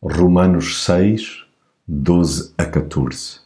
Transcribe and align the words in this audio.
Romanos 0.00 0.84
6, 0.84 1.44
12 1.84 2.54
a 2.56 2.64
14 2.64 3.40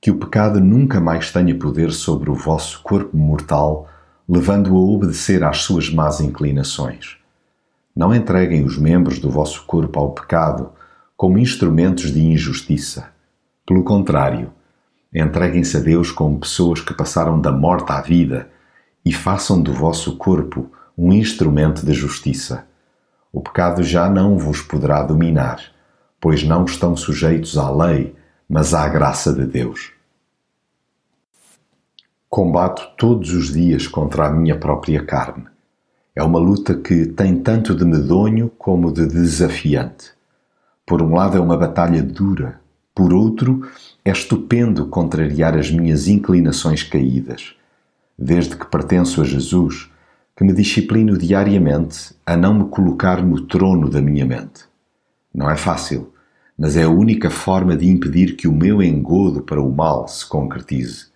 Que 0.00 0.10
o 0.10 0.16
pecado 0.16 0.58
nunca 0.58 0.98
mais 0.98 1.30
tenha 1.30 1.54
poder 1.54 1.92
sobre 1.92 2.30
o 2.30 2.34
vosso 2.34 2.82
corpo 2.82 3.14
mortal, 3.14 3.86
levando-o 4.26 4.78
a 4.78 4.80
obedecer 4.80 5.44
às 5.44 5.58
suas 5.58 5.90
más 5.90 6.22
inclinações. 6.22 7.18
Não 7.94 8.14
entreguem 8.14 8.64
os 8.64 8.78
membros 8.78 9.18
do 9.18 9.28
vosso 9.28 9.66
corpo 9.66 10.00
ao 10.00 10.12
pecado 10.12 10.70
como 11.18 11.36
instrumentos 11.36 12.10
de 12.10 12.22
injustiça. 12.22 13.10
Pelo 13.66 13.84
contrário, 13.84 14.50
entreguem-se 15.14 15.76
a 15.76 15.80
Deus 15.80 16.10
como 16.10 16.40
pessoas 16.40 16.80
que 16.80 16.94
passaram 16.94 17.38
da 17.38 17.52
morte 17.52 17.92
à 17.92 18.00
vida 18.00 18.48
e 19.04 19.12
façam 19.12 19.60
do 19.60 19.74
vosso 19.74 20.16
corpo 20.16 20.72
um 20.96 21.12
instrumento 21.12 21.84
de 21.84 21.92
justiça 21.92 22.71
o 23.32 23.40
pecado 23.40 23.82
já 23.82 24.10
não 24.10 24.36
vos 24.36 24.60
poderá 24.60 25.02
dominar, 25.02 25.62
pois 26.20 26.44
não 26.44 26.64
estão 26.64 26.94
sujeitos 26.94 27.56
à 27.56 27.70
lei, 27.70 28.14
mas 28.48 28.74
à 28.74 28.86
graça 28.88 29.32
de 29.32 29.46
Deus. 29.46 29.92
Combato 32.28 32.90
todos 32.98 33.32
os 33.32 33.52
dias 33.52 33.86
contra 33.86 34.26
a 34.26 34.30
minha 34.30 34.58
própria 34.58 35.04
carne. 35.04 35.46
É 36.14 36.22
uma 36.22 36.38
luta 36.38 36.74
que 36.74 37.06
tem 37.06 37.42
tanto 37.42 37.74
de 37.74 37.84
medonho 37.84 38.50
como 38.58 38.92
de 38.92 39.06
desafiante. 39.06 40.12
Por 40.86 41.00
um 41.00 41.14
lado, 41.14 41.38
é 41.38 41.40
uma 41.40 41.56
batalha 41.56 42.02
dura, 42.02 42.60
por 42.94 43.14
outro, 43.14 43.66
é 44.04 44.10
estupendo 44.10 44.86
contrariar 44.86 45.56
as 45.56 45.70
minhas 45.70 46.06
inclinações 46.06 46.82
caídas. 46.82 47.54
Desde 48.18 48.56
que 48.56 48.66
pertenço 48.66 49.22
a 49.22 49.24
Jesus, 49.24 49.90
que 50.36 50.44
me 50.44 50.52
disciplino 50.52 51.18
diariamente 51.18 52.14
a 52.24 52.36
não 52.36 52.54
me 52.54 52.64
colocar 52.70 53.22
no 53.22 53.42
trono 53.42 53.90
da 53.90 54.00
minha 54.00 54.24
mente. 54.24 54.64
Não 55.34 55.50
é 55.50 55.56
fácil, 55.56 56.12
mas 56.58 56.76
é 56.76 56.84
a 56.84 56.88
única 56.88 57.30
forma 57.30 57.76
de 57.76 57.88
impedir 57.88 58.36
que 58.36 58.48
o 58.48 58.52
meu 58.52 58.82
engodo 58.82 59.42
para 59.42 59.60
o 59.60 59.70
mal 59.70 60.08
se 60.08 60.26
concretize. 60.26 61.06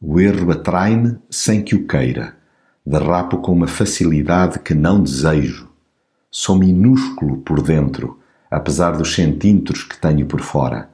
O 0.00 0.20
erro 0.20 0.50
atrai-me 0.52 1.16
sem 1.30 1.62
que 1.62 1.74
o 1.74 1.86
queira. 1.86 2.36
Derrapo 2.84 3.38
com 3.38 3.52
uma 3.52 3.66
facilidade 3.66 4.60
que 4.60 4.74
não 4.74 5.02
desejo. 5.02 5.68
Sou 6.30 6.56
minúsculo 6.56 7.38
por 7.38 7.62
dentro, 7.62 8.20
apesar 8.50 8.92
dos 8.96 9.14
centímetros 9.14 9.82
que 9.82 9.98
tenho 9.98 10.26
por 10.26 10.40
fora. 10.40 10.90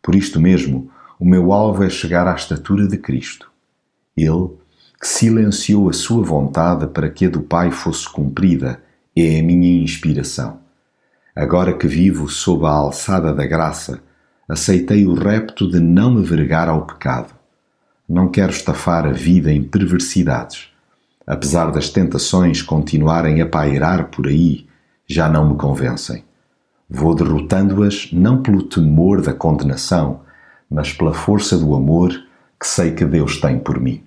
Por 0.00 0.14
isto 0.14 0.40
mesmo, 0.40 0.90
o 1.18 1.24
meu 1.24 1.52
alvo 1.52 1.82
é 1.82 1.90
chegar 1.90 2.26
à 2.28 2.34
estatura 2.34 2.86
de 2.86 2.96
Cristo. 2.96 3.50
Ele 4.16 4.50
que 5.00 5.06
silenciou 5.06 5.88
a 5.88 5.92
sua 5.92 6.22
vontade 6.24 6.86
para 6.86 7.10
que 7.10 7.26
a 7.26 7.30
do 7.30 7.40
Pai 7.40 7.70
fosse 7.70 8.08
cumprida, 8.08 8.80
é 9.14 9.40
a 9.40 9.42
minha 9.42 9.82
inspiração. 9.82 10.58
Agora 11.34 11.72
que 11.72 11.86
vivo 11.86 12.28
sob 12.28 12.64
a 12.64 12.70
alçada 12.70 13.34
da 13.34 13.46
graça, 13.46 14.00
aceitei 14.48 15.06
o 15.06 15.14
repto 15.14 15.70
de 15.70 15.80
não 15.80 16.14
me 16.14 16.22
vergar 16.22 16.68
ao 16.68 16.86
pecado. 16.86 17.34
Não 18.08 18.28
quero 18.28 18.52
estafar 18.52 19.04
a 19.06 19.12
vida 19.12 19.52
em 19.52 19.62
perversidades. 19.62 20.68
Apesar 21.26 21.72
das 21.72 21.90
tentações 21.90 22.62
continuarem 22.62 23.42
a 23.42 23.46
pairar 23.46 24.10
por 24.10 24.28
aí, 24.28 24.66
já 25.06 25.28
não 25.28 25.50
me 25.50 25.56
convencem. 25.56 26.24
Vou 26.88 27.14
derrotando-as 27.14 28.12
não 28.12 28.42
pelo 28.42 28.62
temor 28.62 29.20
da 29.20 29.34
condenação, 29.34 30.20
mas 30.70 30.92
pela 30.92 31.12
força 31.12 31.58
do 31.58 31.74
amor 31.74 32.12
que 32.58 32.66
sei 32.66 32.92
que 32.92 33.04
Deus 33.04 33.40
tem 33.40 33.58
por 33.58 33.80
mim. 33.80 34.02